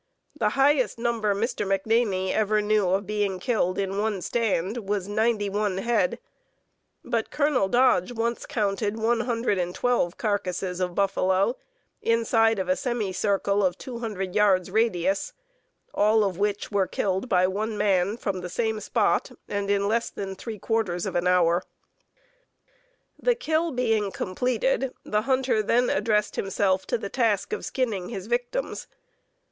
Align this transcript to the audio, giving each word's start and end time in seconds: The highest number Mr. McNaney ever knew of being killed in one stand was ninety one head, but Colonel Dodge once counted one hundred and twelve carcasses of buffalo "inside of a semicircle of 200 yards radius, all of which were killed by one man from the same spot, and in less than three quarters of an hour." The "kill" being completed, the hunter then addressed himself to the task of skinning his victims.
The 0.35 0.49
highest 0.57 0.97
number 0.97 1.35
Mr. 1.35 1.63
McNaney 1.63 2.33
ever 2.33 2.59
knew 2.59 2.89
of 2.89 3.05
being 3.05 3.39
killed 3.39 3.77
in 3.77 3.99
one 3.99 4.23
stand 4.23 4.89
was 4.89 5.07
ninety 5.07 5.47
one 5.47 5.77
head, 5.77 6.17
but 7.05 7.29
Colonel 7.29 7.67
Dodge 7.67 8.11
once 8.11 8.47
counted 8.47 8.97
one 8.97 9.19
hundred 9.19 9.59
and 9.59 9.75
twelve 9.75 10.17
carcasses 10.17 10.79
of 10.79 10.95
buffalo 10.95 11.55
"inside 12.01 12.57
of 12.57 12.67
a 12.67 12.75
semicircle 12.75 13.63
of 13.63 13.77
200 13.77 14.33
yards 14.33 14.71
radius, 14.71 15.33
all 15.93 16.23
of 16.23 16.39
which 16.39 16.71
were 16.71 16.87
killed 16.87 17.29
by 17.29 17.45
one 17.45 17.77
man 17.77 18.17
from 18.17 18.41
the 18.41 18.49
same 18.49 18.79
spot, 18.79 19.29
and 19.47 19.69
in 19.69 19.87
less 19.87 20.09
than 20.09 20.33
three 20.35 20.57
quarters 20.57 21.05
of 21.05 21.13
an 21.15 21.27
hour." 21.27 21.61
The 23.19 23.35
"kill" 23.35 23.69
being 23.71 24.11
completed, 24.11 24.95
the 25.05 25.21
hunter 25.21 25.61
then 25.61 25.91
addressed 25.91 26.37
himself 26.37 26.87
to 26.87 26.97
the 26.97 27.09
task 27.09 27.53
of 27.53 27.63
skinning 27.63 28.09
his 28.09 28.25
victims. 28.25 28.87